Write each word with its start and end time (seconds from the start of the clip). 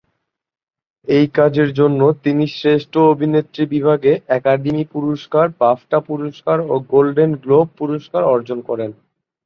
এই 1.07 1.25
কাজের 1.37 1.69
জন্য 1.73 2.01
তিনি 2.23 2.43
শ্রেষ্ঠ 2.55 2.93
অভিনেত্রী 3.13 3.63
বিভাগে 3.65 4.13
একাডেমি 4.37 4.83
পুরস্কার, 4.93 5.45
বাফটা 5.59 5.99
পুরস্কার 6.09 6.57
ও 6.67 6.75
গোল্ডেন 6.91 7.31
গ্লোব 7.43 7.67
পুরস্কার 7.79 8.21
অর্জন 8.33 8.59
করেন। 8.69 8.91